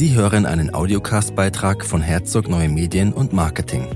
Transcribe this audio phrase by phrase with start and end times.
[0.00, 3.86] Sie hören einen Audiocast-Beitrag von Herzog Neue Medien und Marketing.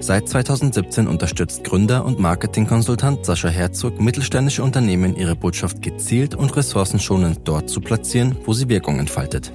[0.00, 7.40] Seit 2017 unterstützt Gründer und Marketingkonsultant Sascha Herzog mittelständische Unternehmen, ihre Botschaft gezielt und ressourcenschonend
[7.44, 9.50] dort zu platzieren, wo sie Wirkung entfaltet.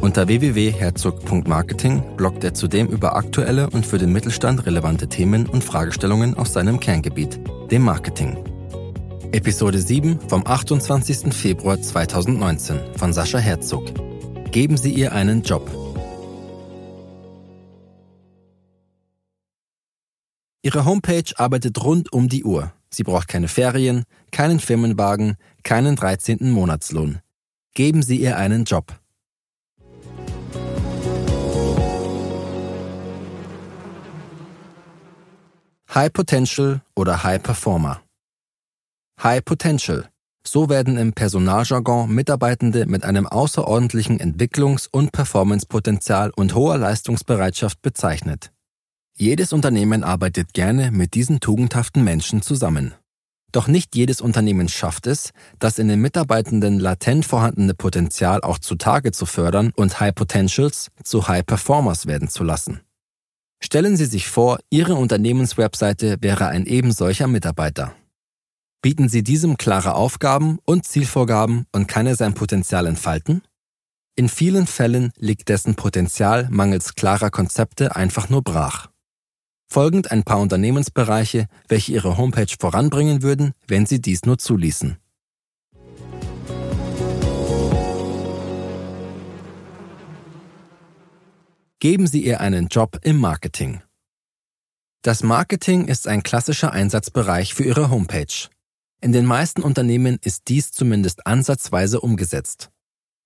[0.00, 6.34] Unter www.herzog.marketing bloggt er zudem über aktuelle und für den Mittelstand relevante Themen und Fragestellungen
[6.34, 7.38] aus seinem Kerngebiet,
[7.70, 8.38] dem Marketing.
[9.32, 11.34] Episode 7 vom 28.
[11.34, 13.84] Februar 2019 von Sascha Herzog.
[14.54, 15.68] Geben Sie ihr einen Job.
[20.62, 22.72] Ihre Homepage arbeitet rund um die Uhr.
[22.88, 26.52] Sie braucht keine Ferien, keinen Firmenwagen, keinen 13.
[26.52, 27.18] Monatslohn.
[27.74, 28.96] Geben Sie ihr einen Job.
[35.92, 38.02] High Potential oder High Performer.
[39.20, 40.08] High Potential
[40.46, 48.52] so werden im Personaljargon Mitarbeitende mit einem außerordentlichen Entwicklungs- und Performancepotenzial und hoher Leistungsbereitschaft bezeichnet.
[49.16, 52.94] Jedes Unternehmen arbeitet gerne mit diesen tugendhaften Menschen zusammen.
[53.52, 59.12] Doch nicht jedes Unternehmen schafft es, das in den Mitarbeitenden latent vorhandene Potenzial auch zutage
[59.12, 62.80] zu fördern und High Potentials zu High Performers werden zu lassen.
[63.62, 67.94] Stellen Sie sich vor, Ihre Unternehmenswebseite wäre ein ebensolcher Mitarbeiter.
[68.84, 73.40] Bieten Sie diesem klare Aufgaben und Zielvorgaben und kann er sein Potenzial entfalten?
[74.14, 78.90] In vielen Fällen liegt dessen Potenzial mangels klarer Konzepte einfach nur brach.
[79.72, 84.98] Folgend ein paar Unternehmensbereiche, welche Ihre Homepage voranbringen würden, wenn Sie dies nur zuließen.
[91.78, 93.80] Geben Sie ihr einen Job im Marketing.
[95.00, 98.50] Das Marketing ist ein klassischer Einsatzbereich für Ihre Homepage.
[99.04, 102.70] In den meisten Unternehmen ist dies zumindest ansatzweise umgesetzt.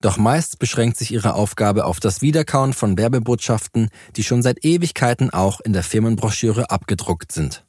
[0.01, 5.29] Doch meist beschränkt sich ihre Aufgabe auf das Wiederkauen von Werbebotschaften, die schon seit Ewigkeiten
[5.29, 7.65] auch in der Firmenbroschüre abgedruckt sind.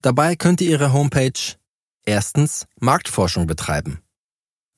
[0.00, 1.56] Dabei könnte Ihre Homepage
[2.04, 3.98] erstens Marktforschung betreiben.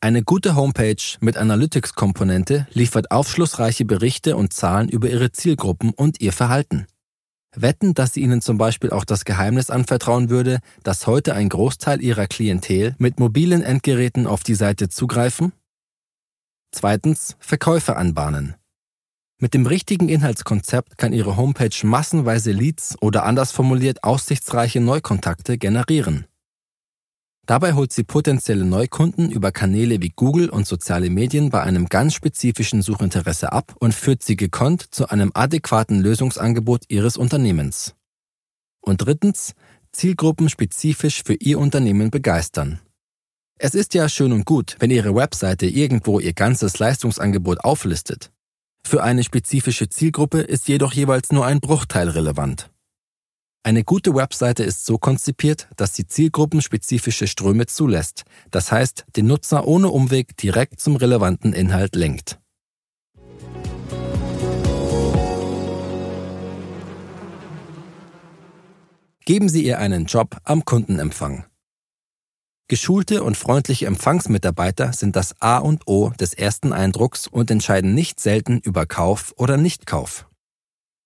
[0.01, 6.33] Eine gute Homepage mit Analytics-Komponente liefert aufschlussreiche Berichte und Zahlen über Ihre Zielgruppen und Ihr
[6.33, 6.87] Verhalten.
[7.57, 12.03] Wetten, dass sie ihnen zum Beispiel auch das Geheimnis anvertrauen würde, dass heute ein Großteil
[12.03, 15.53] ihrer Klientel mit mobilen Endgeräten auf die Seite zugreifen?
[16.73, 18.57] Zweitens, Verkäufe anbahnen.
[19.41, 26.27] Mit dem richtigen Inhaltskonzept kann Ihre Homepage massenweise Leads oder anders formuliert aussichtsreiche Neukontakte generieren.
[27.47, 32.15] Dabei holt sie potenzielle Neukunden über Kanäle wie Google und soziale Medien bei einem ganz
[32.15, 37.95] spezifischen Suchinteresse ab und führt sie gekonnt zu einem adäquaten Lösungsangebot ihres Unternehmens.
[38.81, 39.55] Und drittens,
[39.93, 42.81] Zielgruppen spezifisch für Ihr Unternehmen begeistern.
[43.59, 48.33] Es ist ja schön und gut, wenn Ihre Webseite irgendwo Ihr ganzes Leistungsangebot auflistet.
[48.87, 52.71] Für eine spezifische Zielgruppe ist jedoch jeweils nur ein Bruchteil relevant.
[53.67, 59.67] Eine gute Webseite ist so konzipiert, dass sie zielgruppenspezifische Ströme zulässt, das heißt den Nutzer
[59.67, 62.39] ohne Umweg direkt zum relevanten Inhalt lenkt.
[69.25, 71.47] Geben Sie ihr einen Job am Kundenempfang.
[72.69, 78.21] Geschulte und freundliche Empfangsmitarbeiter sind das A und O des ersten Eindrucks und entscheiden nicht
[78.21, 80.27] selten über Kauf oder Nichtkauf.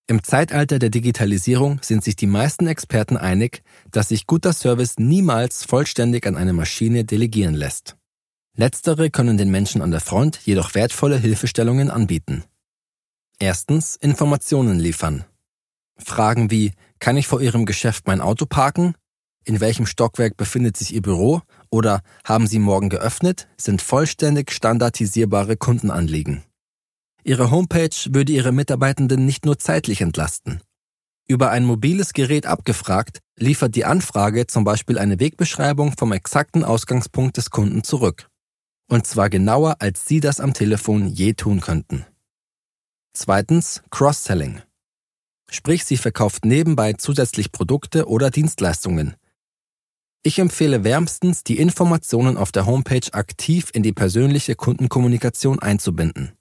[0.09, 3.61] Im Zeitalter der Digitalisierung sind sich die meisten Experten einig,
[3.91, 7.95] dass sich guter Service niemals vollständig an eine Maschine delegieren lässt.
[8.57, 12.43] Letztere können den Menschen an der Front jedoch wertvolle Hilfestellungen anbieten.
[13.37, 15.25] Erstens Informationen liefern.
[15.95, 18.95] Fragen wie, kann ich vor Ihrem Geschäft mein Auto parken?
[19.45, 21.43] In welchem Stockwerk befindet sich Ihr Büro?
[21.69, 23.47] Oder haben Sie morgen geöffnet?
[23.57, 26.45] sind vollständig standardisierbare Kundenanliegen.
[27.23, 30.61] Ihre Homepage würde Ihre Mitarbeitenden nicht nur zeitlich entlasten.
[31.27, 37.37] Über ein mobiles Gerät abgefragt, liefert die Anfrage zum Beispiel eine Wegbeschreibung vom exakten Ausgangspunkt
[37.37, 38.29] des Kunden zurück.
[38.89, 42.05] Und zwar genauer, als Sie das am Telefon je tun könnten.
[43.13, 44.61] Zweitens Cross-Selling.
[45.51, 49.15] Sprich, sie verkauft nebenbei zusätzlich Produkte oder Dienstleistungen.
[50.21, 56.33] Ich empfehle wärmstens, die Informationen auf der Homepage aktiv in die persönliche Kundenkommunikation einzubinden.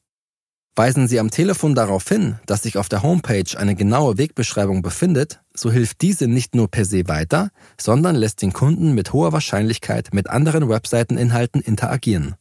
[0.79, 5.41] Weisen Sie am Telefon darauf hin, dass sich auf der Homepage eine genaue Wegbeschreibung befindet,
[5.53, 10.15] so hilft diese nicht nur per se weiter, sondern lässt den Kunden mit hoher Wahrscheinlichkeit
[10.15, 12.37] mit anderen Webseiteninhalten interagieren.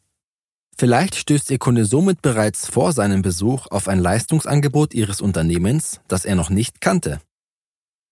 [0.78, 6.24] Vielleicht stößt Ihr Kunde somit bereits vor seinem Besuch auf ein Leistungsangebot Ihres Unternehmens, das
[6.24, 7.20] er noch nicht kannte.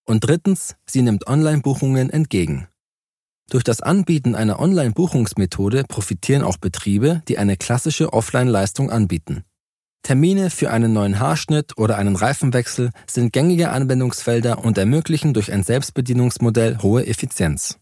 [0.08, 2.68] Und drittens, sie nimmt Online-Buchungen entgegen.
[3.52, 9.44] Durch das Anbieten einer Online-Buchungsmethode profitieren auch Betriebe, die eine klassische Offline-Leistung anbieten.
[10.06, 15.64] Termine für einen neuen Haarschnitt oder einen Reifenwechsel sind gängige Anwendungsfelder und ermöglichen durch ein
[15.64, 17.80] Selbstbedienungsmodell hohe Effizienz.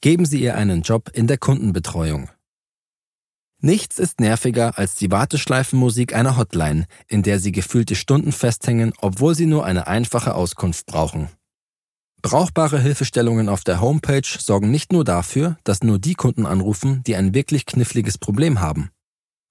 [0.00, 2.30] Geben Sie ihr einen Job in der Kundenbetreuung.
[3.60, 9.34] Nichts ist nerviger als die Warteschleifenmusik einer Hotline, in der Sie gefühlte Stunden festhängen, obwohl
[9.34, 11.28] Sie nur eine einfache Auskunft brauchen.
[12.24, 17.16] Brauchbare Hilfestellungen auf der Homepage sorgen nicht nur dafür, dass nur die Kunden anrufen, die
[17.16, 18.88] ein wirklich kniffliges Problem haben.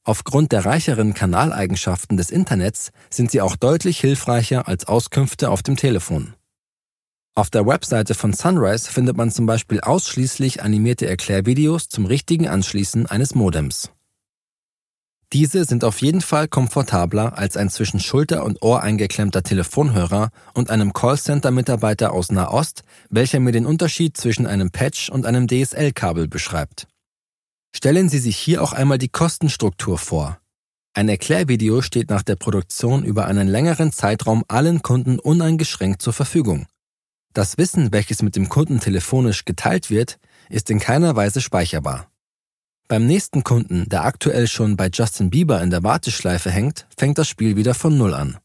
[0.04, 5.78] Aufgrund der reicheren Kanaleigenschaften des Internets sind sie auch deutlich hilfreicher als Auskünfte auf dem
[5.78, 6.34] Telefon.
[7.36, 13.06] Auf der Webseite von Sunrise findet man zum Beispiel ausschließlich animierte Erklärvideos zum richtigen Anschließen
[13.06, 13.92] eines Modems.
[15.33, 20.69] Diese sind auf jeden Fall komfortabler als ein zwischen Schulter und Ohr eingeklemmter Telefonhörer und
[20.69, 26.88] einem Callcenter-Mitarbeiter aus Nahost, welcher mir den Unterschied zwischen einem Patch und einem DSL-Kabel beschreibt.
[27.75, 30.38] Stellen Sie sich hier auch einmal die Kostenstruktur vor.
[30.94, 36.68] Ein Erklärvideo steht nach der Produktion über einen längeren Zeitraum allen Kunden uneingeschränkt zur Verfügung.
[37.33, 40.19] Das Wissen, welches mit dem Kunden telefonisch geteilt wird,
[40.50, 42.12] ist in keiner Weise speicherbar.
[42.88, 47.27] Beim nächsten Kunden, der aktuell schon bei Justin Bieber in der Warteschleife hängt, fängt das
[47.27, 48.38] Spiel wieder von Null an.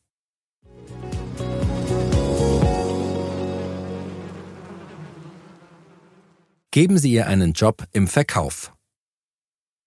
[6.70, 8.73] Geben Sie ihr einen Job im Verkauf.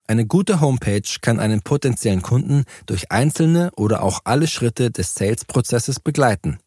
[0.08, 6.02] Eine gute Homepage kann einen potenziellen Kunden durch einzelne oder auch alle Schritte des Sales-Prozesses
[6.02, 6.60] begleiten.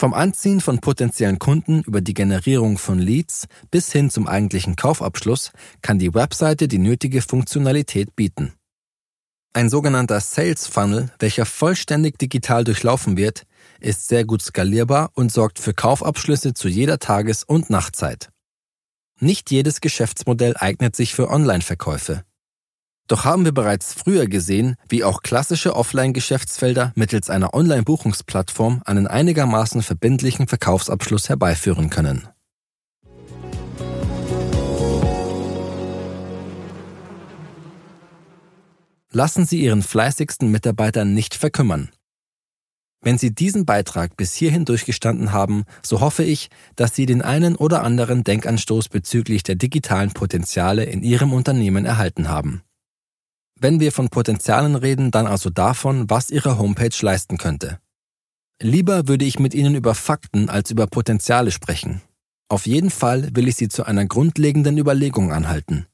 [0.00, 5.52] Vom Anziehen von potenziellen Kunden über die Generierung von Leads bis hin zum eigentlichen Kaufabschluss
[5.82, 8.54] kann die Webseite die nötige Funktionalität bieten.
[9.52, 13.42] Ein sogenannter Sales Funnel, welcher vollständig digital durchlaufen wird,
[13.78, 18.30] ist sehr gut skalierbar und sorgt für Kaufabschlüsse zu jeder Tages- und Nachtzeit.
[19.18, 22.24] Nicht jedes Geschäftsmodell eignet sich für Online-Verkäufe.
[23.10, 29.82] Doch haben wir bereits früher gesehen, wie auch klassische Offline-Geschäftsfelder mittels einer Online-Buchungsplattform einen einigermaßen
[29.82, 32.28] verbindlichen Verkaufsabschluss herbeiführen können.
[39.10, 41.90] Lassen Sie Ihren fleißigsten Mitarbeitern nicht verkümmern.
[43.00, 47.56] Wenn Sie diesen Beitrag bis hierhin durchgestanden haben, so hoffe ich, dass Sie den einen
[47.56, 52.62] oder anderen Denkanstoß bezüglich der digitalen Potenziale in Ihrem Unternehmen erhalten haben.
[53.62, 57.78] Wenn wir von Potenzialen reden, dann also davon, was Ihre Homepage leisten könnte.
[58.58, 62.00] Lieber würde ich mit Ihnen über Fakten als über Potenziale sprechen.
[62.48, 65.86] Auf jeden Fall will ich Sie zu einer grundlegenden Überlegung anhalten.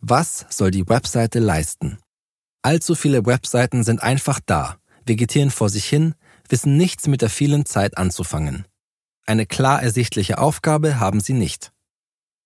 [0.00, 1.98] Was soll die Webseite leisten?
[2.62, 6.14] Allzu viele Webseiten sind einfach da, vegetieren vor sich hin,
[6.48, 8.66] wissen nichts mit der vielen Zeit anzufangen.
[9.26, 11.72] Eine klar ersichtliche Aufgabe haben sie nicht.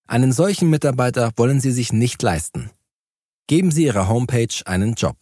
[0.08, 2.70] Einen solchen Mitarbeiter wollen sie sich nicht leisten.
[3.48, 5.18] Geben Sie Ihrer Homepage einen Job.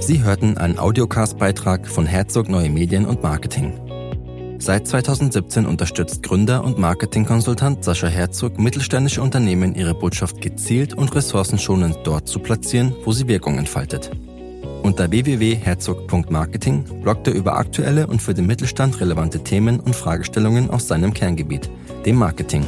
[0.00, 3.78] Sie hörten einen Audiocast-Beitrag von Herzog Neue Medien und Marketing.
[4.60, 11.98] Seit 2017 unterstützt Gründer und Marketingkonsultant Sascha Herzog mittelständische Unternehmen, ihre Botschaft gezielt und ressourcenschonend
[12.04, 14.10] dort zu platzieren, wo sie Wirkung entfaltet.
[14.82, 20.88] Unter www.herzog.marketing bloggt er über aktuelle und für den Mittelstand relevante Themen und Fragestellungen aus
[20.88, 21.68] seinem Kerngebiet,
[22.06, 22.64] dem Marketing.